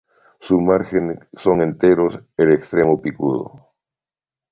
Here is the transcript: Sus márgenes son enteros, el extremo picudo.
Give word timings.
Sus 0.39 0.59
márgenes 0.59 1.19
son 1.37 1.61
enteros, 1.61 2.17
el 2.35 2.51
extremo 2.53 2.99
picudo. 3.03 3.69